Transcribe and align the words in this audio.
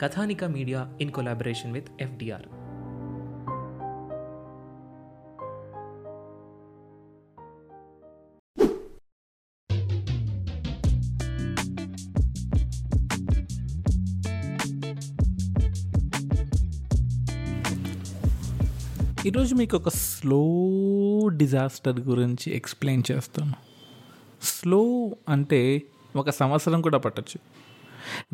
Kathanika 0.00 0.44
media 0.44 0.92
in 1.00 1.10
collaboration 1.10 1.72
with 1.72 1.88
FDR. 2.00 2.42
ఈరోజు 19.26 19.54
మీకు 19.54 19.76
ఒక 19.76 19.88
స్లో 19.88 20.44
డిజాస్టర్ 21.28 22.00
గురించి 22.00 22.56
ఎక్స్ప్లెయిన్ 22.56 23.02
చేస్తాను. 23.12 23.54
స్లో 24.42 25.10
అంటే 25.28 25.82
ఒక 26.16 26.30
సంవత్సరం 26.30 26.82
కూడా 26.82 26.98
పట్టచ్చు. 26.98 27.69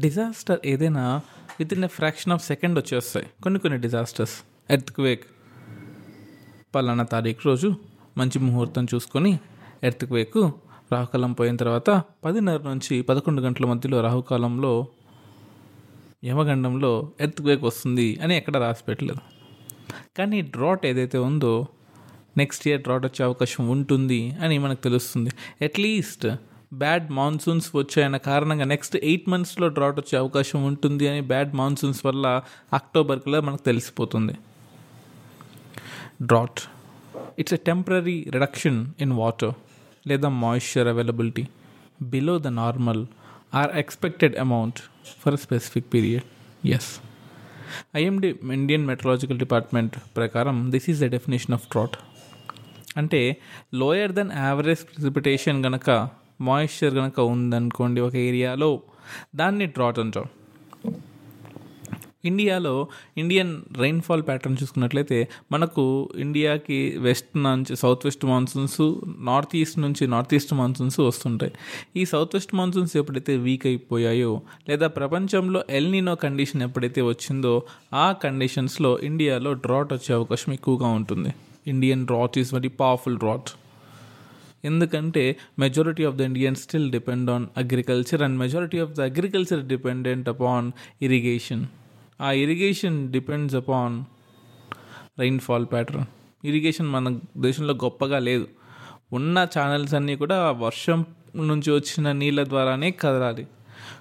డిజాస్టర్ 0.00 0.60
ఏదైనా 0.64 1.20
within 1.74 1.84
a 1.84 1.86
fraction 1.86 2.32
of 2.32 2.46
second 2.46 2.78
వచ్చేస్తాయి. 2.78 3.26
కొన్ని 3.42 3.60
కొన్ని 3.60 3.78
డిజాస్టర్స్ 3.78 4.36
ఎర్త్క్వేక్ 4.70 5.24
పలానా 6.74 7.04
తారీఖు 7.04 7.40
రోజు 7.44 7.74
మంచి 8.18 8.38
ముహూర్తం 8.38 8.86
చూసుకొని 8.94 9.38
ఎర్త్క్వేక్ 9.84 10.38
రాహుకాలం 10.92 11.32
పోయిన 11.32 11.56
తర్వాత 11.56 12.02
పదిన్నర 12.24 12.60
నుంచి 12.62 13.02
పదకొండు 13.02 13.40
గంటల 13.42 13.66
మధ్యలో 13.66 14.00
రాహుకాలంలో 14.00 14.86
యమగండంలో 16.24 17.12
ఎర్త్క్వేక్ 17.20 17.62
వస్తుంది 17.64 18.20
అని 18.22 18.36
ఎక్కడ 18.36 18.56
రాసి 18.56 18.84
పెట్టలేదు 18.88 19.22
కానీ 20.16 20.40
డ్రాట్ 20.40 20.86
ఏదైతే 20.86 21.18
ఉందో 21.18 21.66
నెక్స్ట్ 22.38 22.68
ఇయర్ 22.68 22.82
డ్రాట్ 22.82 23.06
వచ్చే 23.06 23.24
అవకాశం 23.24 23.68
ఉంటుంది 23.68 24.30
అని 24.30 24.58
మనకు 24.58 24.80
తెలుస్తుంది. 24.80 25.30
అట్లీస్ట్ 25.64 26.26
బ్యాడ్ 26.82 27.06
మాన్సూన్స్ 27.18 27.68
వచ్చాయన్న 27.76 28.18
కారణంగా 28.28 28.66
నెక్స్ట్ 28.72 28.96
ఎయిట్ 29.10 29.26
మంత్స్లో 29.32 29.66
డ్రాట్ 29.76 29.98
వచ్చే 30.00 30.14
అవకాశం 30.22 30.60
ఉంటుంది 30.64 31.04
అని 31.10 31.20
బ్యాడ్ 31.32 31.52
మాన్సూన్స్ 31.54 32.00
వల్ల 32.06 32.26
అక్టోబర్లో 32.78 33.40
మనకు 33.40 33.64
తెలిసిపోతుంది. 33.64 34.34
Drought. 36.22 36.60
It's 37.38 37.54
a 37.54 37.60
temporary 37.68 38.16
reduction 38.36 38.78
in 39.00 39.14
water 39.22 39.54
లేదా 40.06 40.28
moisture 40.42 40.88
availability 40.88 41.44
below 42.02 42.34
the 42.38 42.50
normal 42.62 43.02
or 43.54 43.72
expected 43.82 44.36
amount 44.36 44.78
for 45.22 45.36
specific 45.44 45.88
period 45.94 46.26
as 46.76 46.90
IMD 47.96 48.28
Indian 48.58 48.84
meteorological 48.86 49.38
department 49.44 49.94
ప్రకారం 50.18 50.56
this 50.74 50.86
is 50.90 51.00
the 51.04 51.08
definition 51.16 51.54
of 51.54 51.66
drought 51.72 51.96
అంటే 52.96 53.20
lower 53.74 54.12
than 54.12 54.30
average 54.44 54.82
precipitation 54.90 55.58
కనుక 55.66 55.88
moisture 56.40 56.94
కనుక 56.94 57.20
ఉందనుకోండి 57.20 58.00
ఒక 58.00 58.16
ఏరియాలో 58.16 58.80
దాన్ని 59.36 59.66
drought 59.66 59.98
అంటాం. 59.98 60.24
ఇండియాలో 62.24 62.88
ఇండియన్ 63.18 63.62
రైన్ఫాల్ 63.78 64.22
ప్యాటర్న్ 64.22 64.56
చూసుకున్నట్లయితే 64.62 65.28
మనకు 65.52 66.08
ఇండియాకి 66.16 66.98
వెస్ట్ 66.98 67.36
నుంచి 67.36 67.76
south 67.76 68.00
west 68.04 68.24
monsoons 68.24 68.94
north 69.18 69.56
east 69.56 69.78
నుంచి 69.78 70.06
నార్త్ 70.06 70.34
ఈస్ట్ 70.34 70.54
మాన్సూన్స్ 70.54 71.00
వస్తుంటాయి. 71.00 71.52
ఈ 71.96 72.04
సౌత్ 72.04 72.30
వెస్ట్ 72.34 72.54
మాన్సూన్స్ 72.54 72.96
ఎప్పుడైతే 72.96 73.36
వీక్ 73.36 73.66
అయిపోయాయో 73.66 74.40
లేదా 74.68 74.86
ప్రపంచంలో 74.86 75.64
ఎల్నినో 75.70 76.14
కండిషన్ 76.14 76.62
ఎప్పుడైతే 76.62 77.02
వచ్చిందో 77.02 77.62
ఆ 77.94 78.12
కండిషన్స్లో 78.12 78.98
ఇండియాలో 78.98 79.52
డ్రాట్ 79.52 79.92
వచ్చే 79.92 80.14
అవకాశం 80.14 80.52
ఎక్కువగా 80.52 80.86
ఉంటుంది. 80.86 81.28
Indian 81.66 82.06
drought 82.06 82.38
is 82.38 82.54
very 82.54 82.68
powerful 82.68 83.18
drought 83.18 83.50
ఎందుకంటే 84.64 85.36
majority 85.58 86.04
of 86.04 86.16
the 86.16 86.20
Indians 86.20 86.62
still 86.62 86.90
depend 86.90 87.30
on 87.30 87.46
agriculture 87.56 88.22
and 88.22 88.38
majority 88.38 88.78
of 88.78 88.90
the 88.90 89.00
agriculture 89.00 89.66
dependent 89.66 90.28
upon 90.28 90.72
irrigation 91.02 91.66
ఆ 92.20 92.32
irrigation 92.32 93.12
depends 93.12 93.54
upon 93.54 94.04
rainfall 95.18 95.66
pattern 95.72 96.04
irrigation 96.46 96.88
మన 96.88 97.18
దేశంలో 97.36 97.74
గొప్పగా 97.74 98.18
లేదు. 98.18 98.48
ఉన్న 99.12 99.46
ఛానల్స్ 99.58 99.94
అన్నీ 99.94 100.16
కూడా 100.16 100.50
వర్షం 100.50 101.04
నుంచి 101.36 101.70
వచ్చిన 101.70 102.12
నీళ్ళ 102.12 102.48
ద్వారానే 102.48 102.90
కదలాలి. 102.90 103.46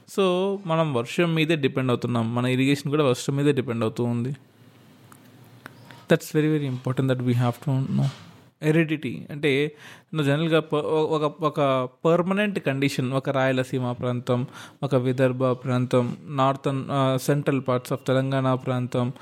సో 0.09 0.59
మనం 0.65 0.93
వర్షం 0.93 1.35
మీదే 1.35 1.55
డిపెండ్ 1.55 1.91
అవుతున్నాం. 1.91 2.35
మన 2.35 2.45
ఇరిగేషన్ 2.45 2.89
కూడా 2.89 3.03
వర్షం 3.03 3.35
మీదే 3.35 3.51
డిపెండ్ 3.51 3.83
అవుతూ 3.83 4.03
ఉంది. 4.03 4.35
That's 6.11 6.35
very 6.35 6.47
very 6.47 6.65
important 6.65 7.13
that 7.13 7.21
we 7.21 7.33
have 7.33 7.53
to 7.53 7.93
know 7.93 8.09
aridity. 8.61 9.25
అంటే 9.31 9.71
జనరల్గా 10.15 10.63
ఒక 11.15 11.43
ఒక 11.43 11.89
పర్మనెంట్ 12.05 12.59
కండిషన్ 12.59 13.13
ఒక 13.13 13.29
రాయలసీమ 13.29 13.91
ప్రాంతం 13.91 14.47
ఒక 14.83 14.95
విదర్భ 14.95 15.51
ప్రాంతం 15.51 16.17
northern 16.29 16.83
central 17.17 17.61
parts 17.67 17.93
of 17.93 18.07
Telangana 18.07 18.53
ప్రాంతం 18.53 19.13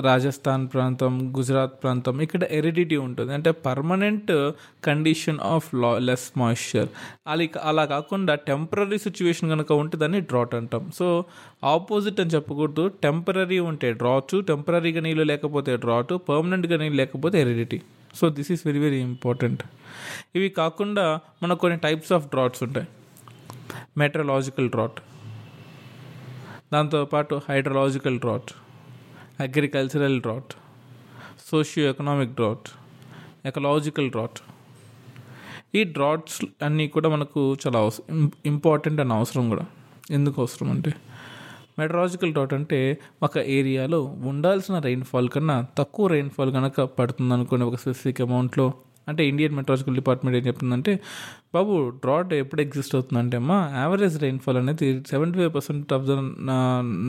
రాజస్థాన్ 0.00 0.68
ప్రాంతం 0.72 1.36
గుజరాత్ 1.36 1.82
ప్రాంతం 1.82 2.20
ఇక్కడ 2.20 2.42
ఎరిడిటీ 2.50 2.96
ఉంటుంది. 2.96 3.32
అంటే 3.32 3.50
permanent 3.50 4.50
condition 4.84 5.38
of 5.42 5.74
low 5.74 5.98
less 5.98 6.32
moisture. 6.38 6.88
అలా 7.28 7.48
అలా 7.62 7.84
కాకుండా 7.84 8.34
టెంపరీ 8.34 8.98
సిచ్యువేషన్ 8.98 9.50
కనుక 9.50 9.72
ఉంటే 9.72 9.98
దాన్ని 9.98 10.20
డ్రాట్ 10.20 10.54
అంటాం. 10.54 10.90
సో 10.94 11.24
ఆపోజిట్ 11.64 12.20
అని 12.20 12.30
చెప్పకూడదు. 12.30 12.90
టెంపరీ 13.02 13.58
ఉంటే 13.58 13.92
డ్రాచు 13.92 14.40
టెంపరీగా 14.40 15.00
నీళ్ళు 15.00 15.22
లేకపోతే 15.22 15.76
డ్రాటు 15.76 16.14
పర్మనెంట్గా 16.14 16.76
నీళ్ళు 16.76 16.96
లేకపోతే 16.96 17.40
aridity. 17.40 17.80
So 18.18 18.28
this 18.36 18.50
is 18.52 18.62
very 18.66 18.78
very 18.78 19.00
important 19.00 19.62
ఇవి 20.36 20.48
కాకుండా 20.60 21.20
మనకు 21.42 21.60
కొన్ని 21.60 21.78
టైప్స్ 21.78 22.12
ఆఫ్ 22.12 22.26
డ్రాట్స్ 22.26 22.62
ఉంటాయి. 22.62 22.88
మెట్రలాజికల్ 23.98 24.68
డ్రాట్ 24.70 24.98
దాంతోపాటు 26.72 27.34
hydrological 27.48 28.18
drought 28.18 28.50
agricultural 29.42 30.18
drought 30.20 30.52
socio 31.50 31.84
economic 31.90 32.32
drought 32.32 32.68
ecological 33.46 34.10
drought 34.10 34.38
ఈ 35.74 35.84
డ్రాట్స్ 35.84 36.38
అన్నీ 36.62 36.88
కూడా 36.88 37.08
మనకు 37.08 37.40
చాలా 37.62 37.78
అవసరం 37.78 38.32
ఇంపార్టెంట్ 38.46 39.00
అని 39.00 39.12
అవసరం 39.12 39.48
కూడా. 39.48 39.64
ఎందుకు 40.10 40.36
అవసరం 40.42 40.70
అంటే 40.70 40.92
మెట్రాలజికల్ 41.78 42.34
డాట్ 42.34 42.54
అంటే 42.54 42.80
ఒక 43.22 43.38
ఏరియాలో 43.48 44.00
ఉండాల్సిన 44.24 44.78
రెయిన్ఫాల్ 44.78 45.28
కన్నా 45.28 45.66
తక్కువ 45.78 46.06
రెయిన్ఫాల్ 46.06 46.52
కనుక 46.52 46.80
పడుతుంది 46.98 47.34
అనుకోండి 47.34 47.64
ఒక 47.64 47.74
స్పెసిఫిక్ 47.74 48.20
అమౌంట్లో 48.20 48.66
అంటే 49.08 49.28
ఇండియన్ 49.28 49.54
మెట్రాలజికల్ 49.54 49.94
డిపార్ట్మెంట్ 49.94 50.38
ఏం 50.38 50.44
చెప్తుందంటే 50.46 51.00
బాబు 51.54 51.74
డ్రాట్ 51.88 52.32
ఎప్పుడు 52.32 52.60
ఎగ్జిస్ట్ 52.60 52.94
అవుతుందంటే 52.94 53.36
అమ్మా 53.36 53.70
యావరేజ్ 53.74 54.22
రెయిన్ఫాల్ 54.22 54.56
అనేది 54.56 55.02
seventy 55.10 55.38
five 55.38 55.54
percent 55.54 55.92
of 55.92 56.02
the 56.02 56.10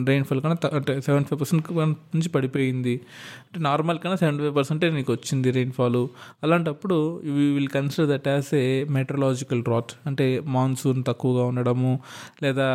rainfall 0.08 0.40
కన్నా 0.40 0.70
అంటే 0.72 1.00
సెవెంటీ 1.00 1.28
ఫైవ్ 1.28 1.40
పర్సెంట్ 1.40 1.70
నుంచి 2.16 2.28
పడిపోయింది. 2.28 2.94
అంటే 3.46 3.60
నార్మల్ 3.60 3.98
కన్నా 3.98 4.16
సెవెంటీ 4.16 4.42
ఫైవ్ 4.42 4.56
పర్సెంటే 4.56 4.90
నీకు 4.90 5.12
వచ్చింది 5.12 5.50
రెయిన్ఫాల్ 5.50 6.06
అలాంటప్పుడు 6.42 7.20
we 7.24 7.46
will 7.54 7.68
consider 7.68 8.10
that 8.10 8.28
as 8.28 8.54
a 8.54 8.84
meteorological 8.84 9.62
drought 9.62 9.92
అంటే 10.06 10.40
మాన్సూన్ 10.40 11.04
తక్కువగా 11.08 11.44
ఉండడము 11.44 12.00
లేదా 12.42 12.68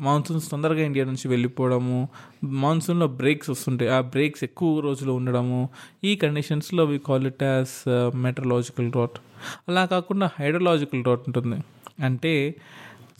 మాన్సూన్స్ 0.00 0.50
తొందరగా 0.50 0.84
ఇండియా 0.84 1.04
నుంచి 1.04 1.28
వెళ్ళిపోవడము 1.28 2.08
మాన్సూన్లో 2.44 3.06
బ్రేక్స్ 3.06 3.50
వస్తుంటాయి. 3.50 3.90
ఆ 3.90 4.00
బ్రేక్స్ 4.00 4.44
ఎక్కువ 4.44 4.80
రోజులు 4.80 5.12
ఉండడము 5.12 5.68
ఈ 6.04 6.16
కండిషన్స్లో 6.16 6.84
we 6.84 6.98
call 6.98 7.26
it 7.26 7.42
as 7.42 7.74
meteorological 8.16 8.67
drought 8.80 9.18
అలా 9.68 9.84
కాకుండా 9.84 10.30
హైడ్రలాజికల్ 10.40 11.04
రోట్ 11.04 11.22
ఉంటుంది. 11.26 11.56
అంటే 12.04 12.54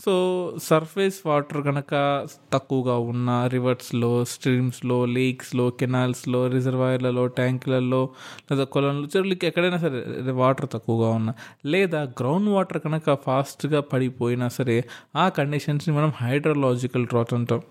సో 0.04 0.14
సర్ఫేస్ 0.62 1.26
వాటర్ 1.26 1.64
కనుక 1.64 2.26
తక్కువగా 2.52 2.98
ఉన్న 2.98 3.46
రివర్స్లో 3.46 4.24
స్ట్రీమ్స్లో 4.24 5.04
లేక్స్లో 5.04 5.70
కెనాల్స్లో 5.70 6.46
రిజర్వాయర్లలో 6.46 7.26
ట్యాంకులలో 7.26 8.08
లేదా 8.50 8.64
కొలంలో 8.64 9.06
చెరువులకి 9.06 9.46
ఎక్కడైనా 9.46 9.76
సరే 9.76 10.30
వాటర్ 10.30 10.68
తక్కువగా 10.72 11.10
ఉన్న 11.10 11.32
లేదా 11.66 12.02
గ్రౌండ్ 12.02 12.50
వాటర్ 12.50 12.80
కనుక 12.80 13.14
ఫాస్ట్గా 13.14 13.80
పడిపోయినా 13.80 14.48
సరే 14.48 14.84
ఆ 15.16 15.28
కండిషన్స్ని 15.28 15.94
మనం 15.94 16.12
హైడ్రలాజికల్ 16.16 17.06
డ్రాట్ 17.06 17.34
అంటాం. 17.34 17.62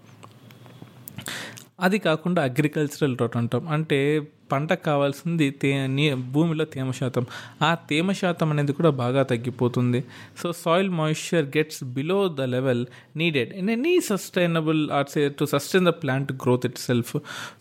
అది 1.79 1.99
కాకుండా 1.99 2.43
అగ్రికల్చరల్ 2.43 3.15
డ్రాట్ 3.15 3.37
అంటాం. 3.37 3.67
అంటే 3.67 4.27
పంటకు 4.51 4.83
కావాల్సింది 4.83 5.47
తే 5.61 5.71
నీ 5.97 6.05
భూమిలో 6.35 6.65
తేమ 6.75 6.89
శాతం. 6.99 7.23
ఆ 7.67 7.69
తేమ 7.89 8.11
శాతం 8.21 8.47
అనేది 8.53 8.73
కూడా 8.73 8.91
బాగా 9.03 9.23
తగ్గిపోతుంది. 9.23 9.99
So 10.41 10.47
soil 10.63 10.89
moisture 10.99 11.45
gets 11.57 11.81
below 11.97 12.19
the 12.39 12.47
level 12.55 12.83
needed 13.17 13.51
in 13.61 13.69
any 13.69 13.95
sustainable 14.09 14.81
arts 14.91 15.17
to 15.39 15.45
sustain 15.53 15.85
the 15.89 15.93
plant 16.03 16.31
growth 16.43 16.65
itself 16.87 17.13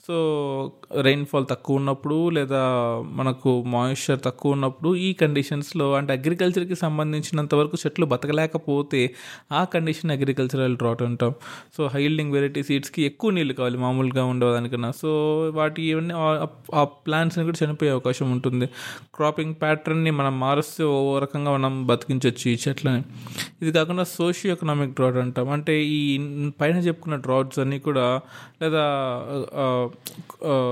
so 0.06 0.16
rainfall 1.08 1.46
తక్కువ 1.50 1.76
ఉన్నప్పుడు 1.76 2.18
లేదా 2.30 2.62
మనకు 3.20 3.50
మాయిశ్చర్ 3.74 4.20
తక్కువ 4.24 4.56
ఉన్నప్పుడు 4.56 4.90
ఈ 5.06 5.08
కండిషన్స్లో 5.22 5.86
అంటే 5.94 6.12
అగ్రికల్చర్కి 6.12 6.76
సంబంధించినంత 6.84 7.54
వరకు 7.54 7.76
చెట్లు 7.82 8.06
బతకలేకపోతే 8.06 9.00
ఆ 9.52 9.62
కండిషన్ 9.74 10.10
అగ్రికల్చరల్ 10.16 10.76
డ్రాట్ 10.76 11.02
అంటాం 11.02 11.32
సో 11.76 11.82
హైల్డింగ్ 11.94 12.32
వెరైటీ 12.32 12.62
సీడ్స్కి 12.62 13.02
ఎక్కువ 13.02 13.30
నీళ్ళు 13.30 13.54
కావాలి 13.54 13.78
మామూలుగా 13.78 14.24
ఉండేదానికన్నా. 14.32 14.90
సో 15.02 15.10
వాటి 15.58 15.82
ఇవన్నీ 15.82 16.14
ఆ- 16.76 16.84
ప్లాంట్స్ని 16.84 17.44
కూడా 17.44 17.66
చనిపోయే 17.66 17.92
అవకాశం 17.92 18.32
ఉంటుంది. 18.32 18.66
క్రాపింగ్ 19.14 19.54
ప్యాటర్న్ని 19.54 20.10
మనం 20.10 20.40
మారుస్తే 20.40 20.84
ఓ 20.84 21.18
రకంగా 21.18 21.52
మనం 21.52 21.86
బతికించవచ్చు 21.86 22.50
ఈ 22.50 22.56
చెట్లని. 22.68 23.02
ఇది 23.62 23.72
కాకుండా 23.72 24.04
సోషియో 24.04 24.52
ఎకనామిక్ 24.52 24.92
డ్రాట్ 24.92 25.16
అంటాం. 25.16 25.50
అంటే 25.50 25.84
ఈ 25.84 26.18
పైన 26.60 26.76
చెప్పుకున్న 26.76 27.16
డ్రాట్స్ 27.16 27.58
అన్నీ 27.58 27.78
కూడా 27.78 28.20
లేదా 28.62 28.82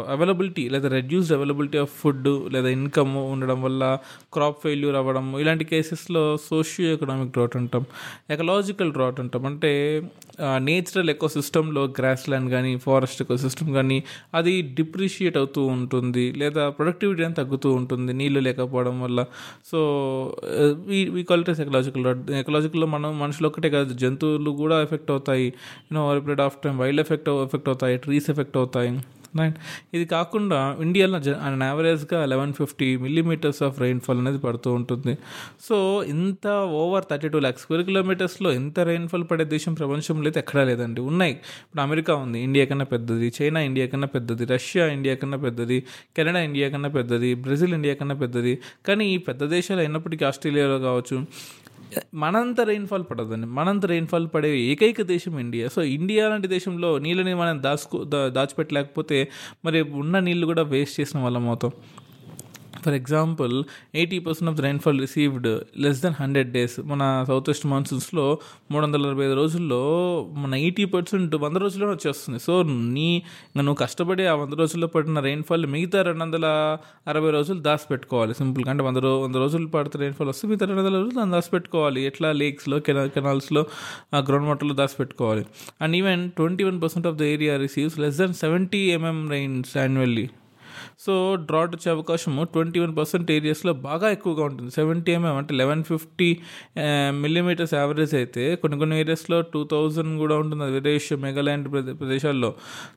అవైలబిలిటీ 0.08 0.68
లేదా 0.68 0.88
రెడ్యూస్డ్ 0.88 1.32
అవైలబిలిటీ 1.32 1.78
ఆఫ్ 1.78 1.90
ఫుడ్ 2.00 2.52
లేదా 2.52 2.68
ఇన్కమ్ 2.68 3.16
ఉండడం 3.16 3.62
వల్ల 3.62 3.98
క్రాప్ 4.32 4.62
ఫెయిల్యూర్ 4.62 4.96
అవ్వడం 4.96 5.38
ఇలాంటి 5.38 5.64
కేసెస్లో 5.64 6.36
సోషియో 6.36 6.92
ఎకనామిక్ 6.92 7.32
డ్రాట్ 7.32 7.56
అంటాం. 7.56 7.84
ఎకలాజికల్ 8.30 8.92
డ్రాట్ 8.92 9.20
అంటాం. 9.20 9.46
అంటే 9.46 10.02
నేచురల్ 10.56 11.10
ఎకో 11.10 11.28
సిస్టంలో 11.28 11.84
గ్రాస్ 11.84 12.28
ల్యాండ్ 12.28 12.50
కానీ 12.50 12.76
ఫారెస్ట్ 12.76 13.22
ఎకో 13.22 13.36
సిస్టమ్ 13.36 13.72
కానీ 13.72 14.04
అది 14.34 14.62
డిప్రిషియేట్ 14.62 15.36
అవుతూ 15.36 15.66
ఉంటుంది 15.66 15.93
ఉంటుంది 15.94 16.32
లేదా 16.32 16.68
ప్రొడక్టివిటీ 16.68 17.24
అని 17.24 17.34
తగ్గుతూ 17.34 17.72
ఉంటుంది 17.72 18.12
నీళ్ళు 18.12 18.40
లేకపోవడం 18.40 19.02
వల్ల. 19.02 19.24
So 19.66 19.78
we 20.86 21.22
call 21.22 21.40
it 21.40 21.60
ecological 21.60 22.32
ఎకలాజికల్లో 22.32 22.86
మనం 22.86 23.18
మనుషులు 23.18 23.48
ఒక్కటే 23.48 23.70
కాదు 23.70 23.94
జంతువులు 23.94 24.50
కూడా 24.50 24.82
ఎఫెక్ట్ 24.82 25.10
అవుతాయి. 25.10 25.46
You know 25.92 26.06
over 26.06 26.20
period 26.20 26.40
of 26.40 26.56
time 26.64 26.78
wild 26.78 27.00
effect 27.00 27.28
effect 27.28 27.68
అవుతాయి 27.68 27.96
ట్రీస్ 27.96 28.30
ఎఫెక్ట్ 28.30 28.56
అవుతాయి. 28.56 29.00
రైట్ 29.38 29.56
ఇది 29.94 30.04
కాకుండా 30.04 30.76
ఇండియాలో 30.80 31.14
అండ్ 31.16 31.64
యావరేజ్గా 31.64 32.26
eleven 32.26 32.52
fifty 32.52 32.96
millimetres 32.96 33.62
of 33.62 33.80
rainfall 33.80 34.18
అనేది 34.18 34.38
పడుతూ 34.38 34.72
ఉంటుంది. 34.72 35.18
సో 35.68 36.04
ఇంత 36.08 36.46
over 36.48 37.04
thirty 37.10 37.28
two 37.28 37.38
lakhs 37.38 37.62
square 37.62 37.84
కిలోమీటర్స్లో 37.84 38.52
ఎంత 38.52 38.80
రెయిన్ఫాల్ 38.80 39.24
పడే 39.30 39.44
దేశం 39.44 39.74
ప్రపంచంలో 39.74 40.24
అయితే 40.24 40.40
ఎక్కడా 40.40 40.64
లేదండి. 40.64 41.00
ఉన్నాయి. 41.00 41.32
ఇప్పుడు 41.32 41.82
అమెరికా 41.82 42.14
ఉంది. 42.14 42.40
ఇండియా 42.40 42.64
కన్నా 42.64 42.84
పెద్దది. 42.84 43.32
చైనా 43.42 43.60
ఇండియా 43.60 43.86
కన్నా 43.86 44.06
పెద్దది. 44.06 44.44
రష్యా 44.44 44.86
ఇండియా 44.86 45.14
కన్నా 45.14 45.38
పెద్దది. 45.38 45.80
కెనడా 46.16 46.40
ఇండియా 46.40 46.68
కన్నా 46.68 46.88
పెద్దది. 46.88 47.34
బ్రెజిల్ 47.34 47.74
ఇండియా 47.74 47.94
కన్నా 47.94 48.14
పెద్దది. 48.14 48.58
కానీ 48.86 49.14
ఈ 49.14 49.16
పెద్ద 49.16 49.44
దేశాలు 49.44 49.80
అయినప్పటికీ 49.80 50.24
ఆస్ట్రేలియాలో 50.24 50.78
కావచ్చు 50.78 51.26
మనంత 52.14 52.60
రైన్ఫాల్ 52.60 53.04
పడదండి. 53.10 53.46
మనంత 53.46 53.86
రైన్ఫాల్ 53.86 54.28
పడే 54.34 54.50
ఏకైక 54.60 55.02
దేశం 55.02 55.38
ఇండియా 55.38 55.68
సో 55.68 55.82
ఇండియా 55.82 56.28
లాంటి 56.28 56.48
దేశంలో 56.48 56.98
నీళ్ళని 56.98 57.34
మనం 57.34 57.62
దాచుకో 57.62 58.04
దాచిపెట్టలేకపోతే 58.04 59.28
మరి 59.64 59.82
ఉన్న 59.82 60.18
నీళ్ళు 60.18 60.46
కూడా 60.46 60.62
వేస్ట్ 60.62 61.00
చేసిన 61.00 61.20
వాళ్ళం 61.20 61.48
అవుతాం. 61.48 61.72
For 62.84 62.94
example 62.94 63.54
eighty 63.94 64.18
percent 64.18 64.50
of 64.52 64.58
the 64.58 64.60
rainfall 64.60 65.00
received 65.00 65.50
less 65.84 66.02
than 66.02 66.14
hundred 66.20 66.50
days 66.52 66.76
మన 66.92 67.02
సౌత్ 67.28 67.48
వెస్ట్ 67.50 67.66
మాన్సూన్స్లో 67.66 68.26
మూడు 68.70 68.84
వందల 68.86 69.06
అరవై 69.06 69.24
ఐదు 69.24 69.34
రోజుల్లో 69.34 69.82
మన 70.36 70.54
ఎయిటీ 70.54 70.84
పర్సెంట్ 70.84 71.34
వంద 71.44 71.56
రోజుల్లో 71.56 71.88
వచ్చేస్తుంది. 71.90 72.38
సో 72.38 72.62
నీ 72.96 73.22
నువ్వు 73.56 73.74
కష్టపడి 73.74 74.26
ఆ 74.26 74.34
వంద 74.34 74.54
రోజుల్లో 74.54 74.88
పడిన 74.94 75.20
రైన్ఫాల్ 75.20 75.66
మిగతా 75.66 76.02
రెండు 76.02 76.22
వందల 76.24 76.46
అరవై 77.08 77.30
రోజులు 77.30 77.60
దాచిపెట్టుకోవాలి. 77.68 78.34
సింపుల్గా 78.34 78.70
అంటే 78.70 78.84
వంద 78.84 78.96
రో 78.96 79.12
వంద 79.20 79.36
రోజులు 79.36 79.66
పడితే 79.66 79.98
రైన్ఫాల్ 79.98 80.28
వస్తే 80.28 80.48
మిగతా 80.48 80.66
రెండు 80.66 80.82
వందల 80.82 80.94
రోజులు 80.98 81.14
దాన్ని 81.14 81.32
దాచిపెట్టుకోవాలి. 81.32 82.00
ఎట్లా? 82.10 82.30
లేక్స్లో 82.32 82.78
కెనా 82.86 83.06
కెనాల్స్లో 83.06 83.64
గ్రౌండ్ 84.18 84.48
వాటర్లో 84.48 84.74
దాచిపెట్టుకోవాలి. 84.74 85.44
And 85.82 85.96
even 85.96 86.24
twenty 86.30 86.64
one 86.64 86.82
percent 86.82 87.06
of 87.06 87.16
the 87.16 87.22
area 87.22 87.56
receives 87.56 87.98
less 87.98 88.18
than 88.18 88.34
seventy 88.34 88.82
mm 88.98 89.20
rains 89.30 89.76
annually 89.76 90.26
so 91.00 91.34
drought 91.34 91.76
వచ్చే 91.76 91.92
అవకాశము 91.92 92.44
ట్వంటీ 92.44 92.80
వన్ 92.80 92.96
పర్సెంట్ 92.96 93.30
ఏరియాస్లో 93.30 93.72
బాగా 93.72 94.10
ఎక్కువగా 94.10 94.44
ఉంటుంది. 94.44 94.70
సెవెంటీ 94.70 95.12
ఎంఎం 95.12 95.36
అంటే 95.36 95.54
లెవెన్ 95.54 95.84
ఫిఫ్టీ 95.84 96.36
మిల్లీమీటర్స్ 97.10 97.74
యావరేజ్ 97.74 98.14
అయితే 98.14 98.54
కొన్ని 98.54 98.78
కొన్ని 98.78 99.00
ఏరియాస్లో 99.00 99.40
టూ 99.40 99.68
థౌజండ్ 99.70 100.18
కూడా 100.18 100.36
ఉంటుంది 100.36 100.64
విదేశ్ 100.64 101.12
మెగాలాండ్ 101.12 101.72
ప్రదేశాల్లో. 101.72 102.54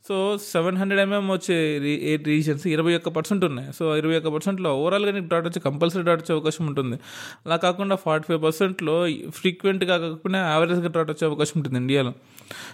సో 0.08 0.38
సెవెన్ 0.52 0.78
హండ్రెడ్ 0.78 1.02
ఎంఎం 1.02 1.32
వచ్చే 1.32 1.78
రీ- 1.78 2.00
ఏ 2.00 2.18
రీజన్స్ 2.26 2.68
ఇరవై 2.68 2.96
ఒక్క 2.96 3.10
పర్సెంట్ 3.10 3.46
ఉన్నాయి. 3.46 3.74
సో 3.74 3.98
ఇరవై 3.98 4.18
ఒక్క 4.18 4.28
పర్సెంట్లో 4.28 4.78
ఓవరాల్గా 4.78 5.12
నీకు 5.12 5.28
డాట్ 5.32 5.46
వచ్చి 5.46 5.60
కంపల్సరీ 5.60 6.04
డాట్ 6.04 6.22
వచ్చే 6.22 6.36
అవకాశం 6.36 6.68
ఉంటుంది. 6.68 7.00
అలా 7.46 7.56
కాకుండా 7.56 7.96
ఫార్టీ 7.96 8.26
ఫైవ్ 8.28 8.44
పర్సెంట్లో 8.44 9.08
ఫ్రీక్వెంట్గా 9.30 9.98
కాకుండా 9.98 10.40
యావరేజ్గా 10.40 10.88
డాట్ 10.96 11.10
వచ్చే 11.10 11.28
అవకాశం 11.28 11.54
ఉంటుంది 11.56 11.80
ఇండియాలో. 11.80 12.14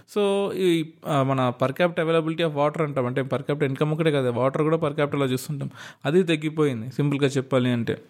సో 0.10 0.54
ఈ 0.56 0.86
మన 1.06 1.50
per 1.62 1.72
capita 1.72 2.00
availability 2.00 2.44
of 2.44 2.56
water 2.56 2.82
అంటాం. 2.82 3.06
అంటే 3.06 3.22
పర్ 3.22 3.42
క్యాప్ట్ 3.42 3.64
ఇన్కమ్ 3.64 3.92
ఒకటే 3.92 4.12
కదా 4.12 4.32
వాటర్ 4.32 4.62
కూడా 4.62 4.78
పర్ 4.78 4.94
క్యాప్టలో 5.06 5.26
చూస్తుంటాం. 5.26 5.70
అది 6.06 6.24
తగ్గిపోయింది. 6.24 6.92
సింపుల్గా 6.92 7.28
చెప్పాలి 7.28 7.70
అంటే. 7.70 8.02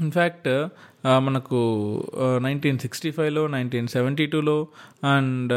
ఇన్ఫ్యాక్ట్ 0.00 0.48
మనకు 1.04 1.60
నైన్టీన్ 2.42 2.78
సిక్స్టీ 2.78 3.10
ఫైవ్లో 3.10 3.46
నైన్టీన్ 3.46 3.88
సెవెంటీ 3.88 4.26
టూలో 4.26 4.66
అండ్ 5.04 5.52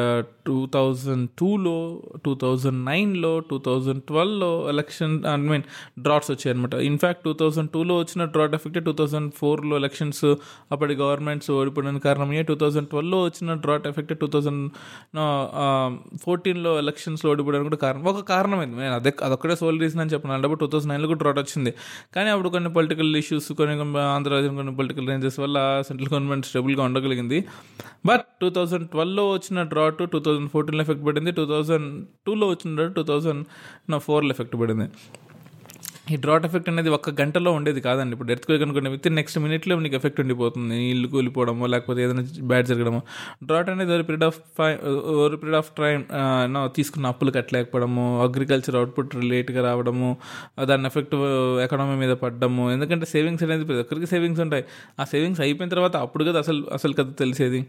టూ 0.46 0.68
థౌజండ్ 0.74 1.30
టూలో 1.40 2.02
టూ 2.26 2.36
థౌజండ్ 2.36 2.86
నైన్లో 2.86 3.40
టూ 3.40 3.58
థౌజండ్ 3.60 4.04
ట్వెల్వ్లో 4.04 4.70
ఎలక్షన్ 4.70 5.26
ఐ 5.26 5.36
మీన్ 5.36 5.64
డ్రాట్స్ 6.00 6.32
వచ్చాయి 6.32 6.54
అనమాట 6.56 6.74
ఇన్ఫ్యాక్ట్ 6.74 7.24
టూ 7.24 7.34
థౌజండ్ 7.34 7.70
టూలో 7.70 7.98
వచ్చిన 8.00 8.26
డ్రాట్ 8.26 8.54
ఎఫెక్ట్ 8.54 8.86
టూ 8.86 8.92
థౌజండ్ 8.92 9.34
ఫోర్లో 9.34 9.76
ఎలక్షన్స్ 9.78 10.26
అప్పటి 10.72 10.94
గవర్నమెంట్స్ 10.94 11.52
ఓడిపోవడానికి 11.52 12.04
కారణమయ్యే 12.04 12.44
టూ 12.44 12.56
థౌజండ్ 12.56 12.90
ట్వెల్వ్లో 12.90 13.24
వచ్చిన 13.24 13.54
డ్రాట్ 13.54 13.88
ఎఫెక్ట్ 13.88 14.20
టూ 14.20 14.28
థౌజండ్ 14.28 14.72
ఫోర్టీన్లో 16.26 16.78
ఎలక్షన్స్లో 16.80 17.32
ఓడిపోవడానికి 17.32 17.70
కూడా 17.70 17.78
కారణం. 17.86 18.06
ఒక 18.14 18.20
కారణం 18.34 18.60
అయింది 18.60 18.78
నేను 18.78 18.96
అదే 18.96 19.14
అదొక్కడే 19.24 19.56
సోల్ 19.56 19.80
రీజన్ 19.80 20.02
అని 20.02 20.10
చెప్పిన. 20.10 20.32
అంటే 20.32 20.56
టూ 20.64 20.68
థౌసండ్ 20.74 20.92
నైన్లో 20.94 21.08
కూడా 21.08 21.18
డ్రాట్ 21.18 21.40
వచ్చింది. 21.40 21.74
కానీ 22.16 22.30
అప్పుడు 22.30 22.50
కొన్ని 22.50 22.74
పొలిటికల్ 22.74 23.16
ఇష్యూస్ 23.16 23.52
కొన్ని 23.52 23.76
ఆంధ్రప్రదేశ్ 24.16 24.54
కొన్ని 24.56 24.76
పొలిటికల్ 24.76 25.08
రేంజెస్ 25.08 25.35
వల్ల 25.40 25.82
సెంట్రల్ 25.88 26.10
గవర్నమెంట్ 26.14 26.46
స్టేబుల్గా 26.46 26.84
ఉండగలిగింది. 26.84 27.46
బట్ 28.06 28.22
టూ 28.42 28.50
థౌజండ్ 28.50 28.90
ట్వెల్వ్లో 28.90 29.32
వచ్చిన 29.32 29.64
డ్రాట్ 29.64 30.12
టూ 30.12 30.20
థౌజండ్ 30.20 30.50
ఫోర్టీన్లో 30.50 30.82
ఎఫెక్ట్ 30.82 31.06
పడింది. 31.06 31.32
టూ 31.32 31.46
థౌజండ్ 31.46 32.08
టూలో 32.28 32.48
వచ్చిన 32.48 32.76
డ్రాట్ 32.76 32.96
టూ 32.96 33.04
థౌజండ్ 33.04 33.46
ఫోర్లో 33.98 34.30
ఎఫెక్ట్ 34.30 34.56
పడింది. 34.56 34.90
ఈ 36.14 36.16
డ్రాట్ 36.24 36.44
ఎఫెక్ట్ 36.48 36.68
అనేది 36.72 36.90
ఒక్క 36.96 37.12
గంటలో 37.20 37.52
ఉండేది 37.58 37.82
కాదండి. 37.86 38.14
ఇప్పుడు 38.16 38.30
డెత్ 38.32 38.44
క్వేక్ 38.48 38.64
అనుకునే 38.66 38.90
విత్ 38.96 39.08
నెక్స్ట్ 39.20 39.38
మినిట్లో 39.46 39.76
నీకు 39.84 39.96
ఎఫెక్ట్ 40.00 40.20
ఉండిపోతుంది. 40.24 40.68
నీళ్ళు 40.82 41.08
కూలిపోవడమో 41.14 41.66
లేకపోతే 41.74 42.00
ఏదైనా 42.06 42.24
బ్యాడ్ 42.52 42.68
జరగడమో. 42.72 43.00
డ్రాట్ 43.50 43.70
అనేది 43.74 43.92
over 43.94 44.04
period 44.08 44.26
of 44.28 44.38
five 44.58 44.76
over 45.14 45.36
period 45.42 45.58
of 45.62 45.70
time 45.80 46.02
తీసుకున్న 46.78 47.06
అప్పులు 47.14 47.32
కట్టలేకపోవడము 47.38 48.04
అగ్రికల్చర్ 48.26 48.78
అవుట్పుట్ 48.82 49.16
లేట్గా 49.32 49.64
రావడము 49.68 50.10
దాని 50.72 50.88
ఎఫెక్ట్ 50.92 51.16
ఎకనామీ 51.66 51.96
మీద 52.04 52.14
పడ్డము. 52.26 52.66
ఎందుకంటే 52.76 53.08
సేవింగ్స్ 53.14 53.46
అనేది 53.48 53.66
ప్రతి 53.70 53.82
ఒక్కరికి 53.86 54.10
సేవింగ్స్ 54.14 54.42
ఉంటాయి. 54.46 54.66
ఆ 55.02 55.06
సేవింగ్స్ 55.14 55.42
అయిపోయిన 55.48 55.72
తర్వాత 55.76 55.96
అప్పుడు 56.08 56.24
కదా 56.30 56.40
అసలు 56.46 56.62
అసలు 56.80 56.94
కదా 57.02 57.14
తెలిసేది. 57.24 57.62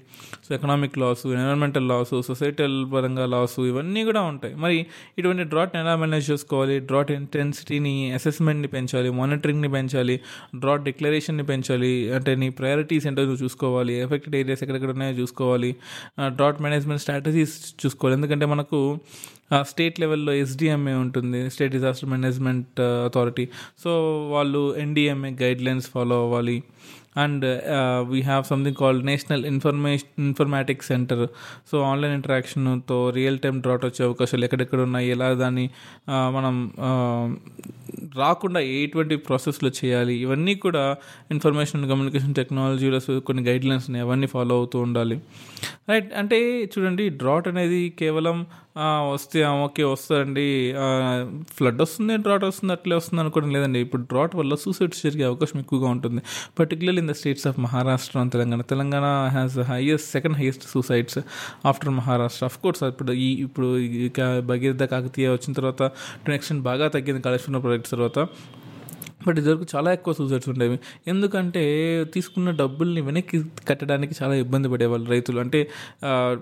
So 0.44 0.52
economic 0.58 0.98
loss 1.04 1.24
environmental 1.32 1.88
loss 1.94 2.14
societal 2.30 2.76
పరంగా 2.94 3.26
లాస్ 3.36 3.58
ఇవన్నీ 3.70 4.04
కూడా 4.10 4.24
ఉంటాయి. 4.32 4.54
మరి 4.66 4.78
ఇటువంటి 5.18 5.44
డ్రాట్ని 5.54 5.80
ఎలా 5.84 5.96
మేనేజ్ 6.04 6.28
చేసుకోవాలి? 6.32 6.78
డ్రాట్ 6.90 7.12
ఇంటెన్సిటీని 7.18 7.96
అసెస్మెంట్ని 8.26 8.68
పెంచాలి 8.68 9.10
మానిటరింగ్ని 9.10 9.68
పెంచాలి 9.68 10.20
డ్రాట్ 10.58 10.82
డిక్లరేషన్ని 10.82 11.44
పెంచాలి 11.44 11.92
అంటే 12.14 12.34
నీ 12.34 12.48
ప్రయారిటీస్ 12.60 13.06
ఏంటో 13.06 13.22
చూసుకోవాలి 13.44 13.94
ఎఫెక్టెడ్ 14.00 14.36
ఏరియాస్ 14.36 14.62
ఎక్కడెక్కడ 14.62 14.90
ఉన్నాయో 14.90 15.16
చూసుకోవాలి 15.20 15.70
డ్రాట్ 16.36 16.60
మేనేజ్మెంట్ 16.62 17.02
స్ట్రాటజీస్ 17.02 17.56
చూసుకోవాలి. 17.86 18.16
ఎందుకంటే 18.16 18.46
మనకు 18.46 18.80
స్టేట్ 19.62 20.00
లెవెల్లో 20.00 20.32
ఎస్డిఎంఏ 20.32 20.92
ఉంటుంది 20.92 21.50
state 21.50 21.72
disaster 21.72 22.10
management 22.10 22.80
authority. 22.80 23.44
So 23.84 23.90
వాళ్ళు 24.32 24.62
ఎన్డిఎంఏ 24.78 25.30
గైడ్లైన్స్ 25.42 25.88
ఫాలో 25.90 26.16
అవ్వాలి. 26.24 26.62
And 27.18 27.44
we 28.08 28.18
have 28.22 28.44
something 28.44 28.76
called 28.76 29.02
national 29.06 29.44
information 29.46 30.10
informatics 30.18 30.88
centre 30.88 31.22
so 31.70 31.76
online 31.80 32.14
ఇంటరాక్షన్తో 32.14 33.10
real 33.10 33.38
time 33.38 33.60
drought 33.60 33.84
వచ్చే 33.84 34.02
అవకాశాలు 34.06 34.44
ఎక్కడెక్కడ 34.44 34.80
ఉన్నాయి 34.80 35.08
ఎలా 35.10 35.28
దాన్ని 35.34 35.64
మనం 36.08 36.56
రాకుండా 38.16 38.60
ఎటువంటి 38.60 39.16
ప్రాసెస్లో 39.16 39.70
చేయాలి. 39.84 40.14
ఇవన్నీ 40.14 40.54
కూడా 40.54 40.96
ఇన్ఫర్మేషన్ 41.30 41.88
కమ్యూనికేషన్ 41.88 42.34
టెక్నాలజీలో 42.34 43.20
కొన్ని 43.20 43.42
గైడ్లైన్స్ 43.42 43.86
ఉన్నాయి 43.88 44.06
అవన్నీ 44.06 44.26
ఫాలో 44.26 44.54
అవుతూ 44.54 44.78
ఉండాలి. 44.78 45.20
రైట్ 45.88 46.14
అంటే 46.14 46.64
చూడండి 46.64 47.08
డ్రాట్ 47.08 47.48
అనేది 47.48 47.94
కేవలం 47.98 48.46
వస్తే 49.12 49.38
ఓకే 49.64 49.84
వస్తుందండి 49.92 50.44
ఫ్లడ్ 51.56 51.78
వస్తుంది 51.84 52.14
డ్రాట్ 52.24 52.44
వస్తుంది 52.48 52.72
అట్లే 52.76 52.94
వస్తుంది 53.00 53.20
అనుకోవడం 53.22 53.50
లేదండి. 53.56 53.80
ఇప్పుడు 53.86 54.02
డ్రాట్ 54.10 54.34
వల్ల 54.40 54.54
సూసైడ్స్ 54.64 55.00
జరిగే 55.06 55.24
అవకాశం 55.30 55.58
ఎక్కువగా 55.62 55.88
ఉంటుంది. 55.94 56.22
Particularly 56.60 57.02
in 57.04 57.10
the 57.12 57.14
states 57.20 57.46
of 57.50 57.58
Maharashtra 57.66 58.18
and 58.22 58.32
Telangana 58.36 58.64
Telangana 58.72 59.06
has 59.36 59.58
highest 59.72 60.08
second 60.16 60.38
highest 60.40 60.66
suicides 60.74 61.18
after 61.70 61.92
Maharashtra 62.00 62.44
of 62.50 62.58
course 62.64 62.82
ఇప్పుడు 62.92 63.14
ఈ 63.26 63.30
ఇప్పుడు 63.46 63.70
భగీరథ 64.52 64.84
కాకతీయ 64.94 65.32
వచ్చిన 65.36 65.54
తర్వాత 65.60 65.82
నెక్స్ట్ 66.34 66.62
బాగా 66.70 66.88
తగ్గింది 66.96 67.22
కాళేశ్వరం 67.28 67.62
ప్రాజెక్ట్ 67.66 67.90
తర్వాత. 67.96 68.18
బట్ 69.26 69.38
ఇదివరకు 69.42 69.66
చాలా 69.74 69.88
ఎక్కువ 69.96 70.12
సూసైడ్స్ 70.18 70.48
ఉండేవి. 70.52 70.78
ఎందుకంటే 71.12 71.64
తీసుకున్న 72.14 72.50
డబ్బుల్ని 72.60 73.02
వెనక్కి 73.08 73.38
కట్టడానికి 73.68 74.14
చాలా 74.20 74.34
ఇబ్బంది 74.44 74.70
పడేవాళ్ళు 74.74 75.06
రైతులు. 75.14 75.38
అంటే 75.44 75.60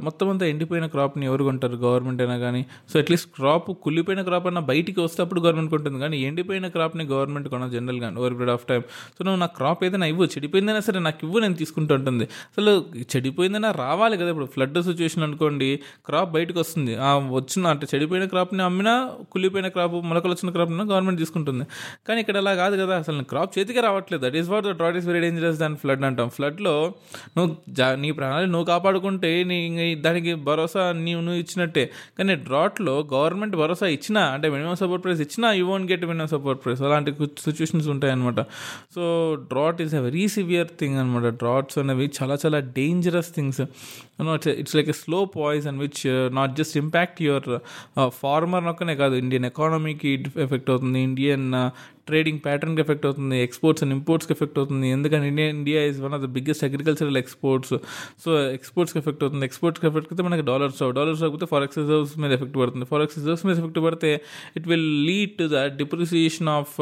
మొత్తం 0.07 0.27
అంతా 0.33 0.47
ఎండిపోయిన 0.53 0.87
క్రాప్ని 0.95 1.25
ఎవరు 1.31 1.45
కొంటారు? 1.49 1.79
గవర్నమెంట్ 1.87 2.21
అయినా 2.25 2.37
కానీ 2.45 2.63
సో 2.91 2.95
అట్లీస్ట్ 3.03 3.31
క్రాప్ 3.39 3.69
కుళ్ళిపోయిన 3.85 4.23
క్రాప్ 4.29 4.47
అన్న 4.51 4.63
బయటికి 4.73 5.01
వస్తే 5.07 5.21
అప్పుడు 5.25 5.41
గవర్నమెంట్ 5.47 5.73
కొంటుంది. 5.75 5.99
కానీ 6.05 6.17
ఎండిపోయిన 6.29 6.69
క్రాప్ని 6.77 7.07
గవర్నమెంట్ 7.15 7.49
కొనదు 7.55 7.73
జనరల్గా 7.77 8.11
over 8.21 8.35
period 8.39 8.55
of 8.57 8.67
time 8.71 8.83
so 9.17 9.21
నువ్వు 9.27 9.39
నా 9.45 9.49
క్రాప్ 9.59 9.81
ఏదైనా 9.87 10.07
ఇవ్వు. 10.13 10.25
చెడిపోయిందైనా 10.35 10.83
సరే 10.89 10.99
నాకు 11.09 11.21
ఇవ్వు 11.27 11.39
నేను 11.45 11.57
తీసుకుంటూ 11.63 11.93
ఉంటుంది. 11.99 12.25
అసలు 12.53 12.73
చెడిపోయిందైనా 13.13 13.71
రావాలి 13.85 14.15
కదా 14.21 14.31
ఇప్పుడు. 14.33 14.49
ఫ్లడ్ 14.55 14.79
సిచ్యువేషన్ 14.89 15.25
అనుకోండి 15.29 15.69
క్రాప్ 16.09 16.31
బయటకు 16.37 16.59
వస్తుంది. 16.63 16.93
వచ్చిన 17.39 17.67
అంటే 17.75 17.87
చెడిపోయిన 17.93 18.25
క్రాప్ని 18.33 18.63
అమ్మినా 18.69 18.95
కుళ్ళిపోయిన 19.33 19.69
క్రాప్ 19.75 19.95
మొలకలు 20.11 20.33
వచ్చిన 20.37 20.51
క్రాప్ని 20.57 20.87
గవర్నమెంట్ 20.93 21.21
తీసుకుంటుంది. 21.23 21.65
కానీ 22.09 22.19
ఇక్కడ 22.25 22.37
అలా 22.43 22.53
కాదు. 22.63 22.74
కదా 22.83 22.95
అసలు 23.03 23.23
క్రాప్ 23.33 23.53
చేతికి 23.59 23.81
రావట్లేదు. 23.87 24.23
That 24.27 24.37
is 24.41 24.49
for 24.53 24.65
the 24.67 24.73
drought 24.81 24.97
is 25.01 25.07
very 25.11 25.21
dangerous 25.25 25.59
దాని 25.63 25.79
ఫ్లడ్ 25.83 26.05
అంటాం. 26.09 26.29
ఫ్లడ్లో 26.37 26.75
నువ్వు 27.37 27.51
జా 27.79 27.89
నీ 28.05 28.11
ప్రాణాలు 28.19 28.47
నువ్వు 28.55 28.67
కాపాడుకుంటే 28.73 29.31
నీ 29.51 29.59
దానికి 30.07 30.35
భరోసా 30.49 30.85
నీవు 31.07 31.21
నువ్వు 31.27 31.41
ఇచ్చినట్టే. 31.45 31.85
కానీ 32.19 32.35
డ్రాట్లో 32.49 32.97
గవర్నమెంట్ 33.15 33.57
భరోసా 33.63 33.87
ఇచ్చినా 33.97 34.25
అంటే 34.35 34.49
మినిమం 34.49 34.77
సపోర్ట్ 34.83 35.05
ప్రైస్ 35.05 35.21
ఇచ్చినా 35.21 35.51
you 35.61 35.67
won't 35.67 35.89
get 35.93 36.07
minimum 36.13 36.31
support 36.35 36.61
price 36.65 36.83
అలాంటి 36.83 37.13
సిచ్యువేషన్స్ 37.47 37.89
ఉంటాయన్నమాట. 37.95 38.41
So 38.95 39.03
drought 39.53 39.81
is 39.83 39.95
a 39.95 40.03
very 40.09 40.25
severe 40.29 40.71
thing 40.81 40.97
అనమాట 41.03 41.35
డ్రాట్స్ 41.43 41.79
అనేవి 41.79 42.09
చాలా 42.21 42.37
చాలా 42.45 42.59
dangerous 42.79 43.31
things 43.35 43.63
it's 44.59 44.77
like 44.77 44.89
a 44.89 44.99
slow 45.03 45.25
poison 45.37 45.79
which 45.79 46.03
not 46.33 46.55
just 46.57 46.77
impact 46.77 47.23
your 47.23 47.49
farmer 48.21 48.65
నొక్కనే 48.65 48.97
కాదు 48.97 49.15
Indian 49.15 49.45
ఎకానమీకి 49.45 50.13
effect 50.47 50.71
అవుతుంది 50.71 51.01
ఇండియన్ 51.01 51.49
ట్రేడింగ్ 52.09 52.41
ప్యాటర్న్కి 52.45 52.81
ఎఫెక్ట్ 52.81 53.07
అవుతుంది 53.07 53.37
ఎక్స్పోర్ట్స్ 53.43 53.83
అండ్ 53.85 53.95
ఇంపోర్ట్స్కి 53.95 54.33
ఎఫెక్ట్ 54.33 54.59
అవుతుంది 54.59 54.87
ఎందుకంటే 54.89 55.27
India 55.29 55.49
India 55.49 55.81
is 55.87 56.01
one 56.03 56.15
of 56.17 56.23
the 56.23 56.29
biggest 56.37 56.65
agricultural 56.65 57.19
exports 57.23 57.73
so 58.25 58.31
ఎక్స్పోర్ట్స్కి 58.57 58.99
effect 59.03 59.23
అవుతుంది 59.25 59.45
ఎక్స్పోర్ట్స్కి 59.49 59.87
ఎఫెక్ట్ 59.91 60.11
అయితే 60.13 60.23
మనకి 60.23 60.43
డాలర్స్ 60.51 60.83
డాలర్స్ 60.99 61.23
రాకపోతే 61.25 61.47
ఫారెక్స్ 61.53 61.79
రిజర్వ్స్ 61.83 62.15
మీద 62.23 62.33
ఎఫెక్ట్ 62.39 62.57
పడుతుంది. 62.63 62.87
ఫారెక్స్ 62.93 63.17
రిజర్వ్స్ 63.19 63.45
మీద 63.47 63.57
ఎఫెక్ట్ 63.63 63.81
పడితే 63.87 64.11
it 64.59 64.69
will 64.73 64.87
lead 65.09 65.33
to 65.39 65.47
the 65.55 65.65
depreciation 65.81 66.51
of 66.59 66.75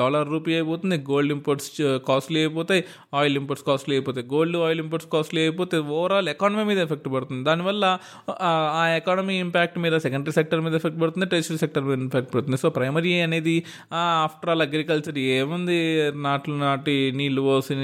dollar 0.00 0.28
rupee 0.34 0.54
అయిపోతుంది 0.58 0.96
గోల్డ్ 1.10 1.32
ఇంపోర్ట్స్ 1.36 1.70
కాస్ట్లీ 2.10 2.40
అయిపోతాయి 2.44 2.82
ఆయిల్ 3.20 3.36
ఇంపోర్ట్స్ 3.42 3.66
కాస్ట్లీ 3.70 3.94
అయిపోతాయి. 3.98 4.26
గోల్డ్ 4.34 4.58
ఆయిల్ 4.66 4.82
ఇంపోర్ట్స్ 4.84 5.10
కాస్ట్లీ 5.16 5.40
అయిపోతే 5.46 5.78
ఓవరాల్ 5.98 6.28
ఎకానమీ 6.34 6.59
మీద 6.64 6.78
ఎఫెక్ట్ 6.78 7.08
పడుతుంది. 7.12 7.44
దానివల్ల 7.44 7.98
ఆ, 8.30 8.92
ఎకానమీ 8.96 9.40
ఇంపాక్ట్ 9.40 9.78
మీద 9.78 9.96
సెకండరీ 9.96 10.32
సెక్టర్ 10.32 10.60
మీద 10.60 10.74
ఎఫెక్ట్ 10.74 11.00
పడుతుంది 11.00 11.26
టెరిషరీ 11.26 11.58
సెక్టర్ 11.58 11.84
మీద 11.84 12.06
ఎఫెక్ట్ 12.06 12.34
పడుతుంది. 12.34 12.56
సో 12.56 12.70
ప్రైమరీ 12.70 13.20
అనేది 13.20 13.64
ఆఫ్టర్ 13.94 14.50
ఆల్ 14.50 14.62
అగ్రికల్చర్ 14.62 15.18
ఏముంది? 15.18 16.12
నాట్లు 16.12 16.54
నాటి 16.54 17.12
నీళ్ళు 17.16 17.42
పోసి 17.42 17.74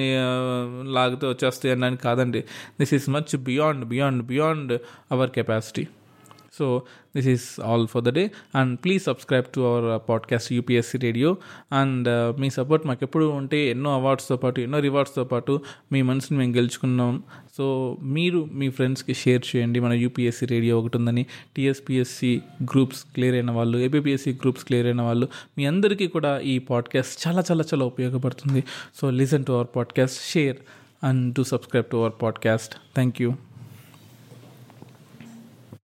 లాగితే 0.93 1.27
వచ్చేస్తాయి 1.27 1.75
అనడానికి 1.75 2.03
కాదండి. 2.03 2.41
This 2.81 2.95
is 2.95 3.11
much 3.11 3.37
beyond 3.37 3.85
beyond 3.85 4.23
beyond 4.23 4.73
our 5.13 5.31
capacity 5.31 5.87
so 6.59 6.83
this 7.17 7.27
is 7.27 7.61
all 7.61 7.89
for 7.89 8.05
the 8.05 8.09
day 8.09 8.31
and 8.55 8.79
please 8.85 9.03
subscribe 9.03 9.45
to 9.55 9.61
our 9.61 10.09
podcast 10.09 10.53
UPSC 10.53 10.99
radio 10.99 11.37
and 11.73 12.09
me 12.41 12.51
support 12.51 12.87
మాకు 12.87 12.99
ఎప్పుడు 13.03 13.25
ఉంటే 13.25 13.71
ఎన్నో 13.71 13.95
అవార్డ్స్తో 13.95 14.37
పాటు 14.37 14.61
ఎన్నో 14.61 14.79
రివార్డ్స్తో 14.79 15.25
పాటు 15.25 15.61
మీ 15.93 16.03
మనసుని 16.03 16.39
మేము 16.39 16.55
గెలుచుకున్నాం. 16.55 17.23
సో 17.59 17.97
మీరు 18.03 18.49
మీ 18.53 18.69
ఫ్రెండ్స్కి 18.69 19.15
షేర్ 19.15 19.57
చేయండి. 19.57 19.81
మన 19.81 19.93
యూపీఎస్సీ 19.93 20.47
రేడియో 20.47 20.79
ఒకటి 20.81 20.97
ఉందని 20.97 21.27
టీఎస్పిఎస్సి 21.57 22.43
గ్రూప్స్ 22.63 23.05
క్లియర్ 23.05 23.35
అయిన 23.35 23.51
వాళ్ళు 23.51 23.79
ఏపీఎస్సీ 23.79 24.33
గ్రూప్స్ 24.33 24.65
క్లియర్ 24.65 24.87
అయిన 24.87 25.03
వాళ్ళు 25.03 25.29
మీ 25.59 25.65
అందరికీ 25.65 26.07
కూడా 26.07 26.39
ఈ 26.39 26.59
పాడ్కాస్ట్ 26.59 27.29
చాలా 27.29 27.45
చాలా 27.51 27.65
చాలా 27.75 27.85
ఉపయోగపడుతుంది. 27.85 28.65
So 29.01 29.11
listen 29.11 29.45
to 29.45 29.53
our 29.53 29.67
podcast 29.77 30.33
share 30.33 30.57
and 31.05 31.37
to 31.37 31.43
subscribe 31.43 31.87
to 31.87 31.97
our 31.97 32.13
podcast 32.23 32.75
thank 32.75 33.23
you 33.23 33.33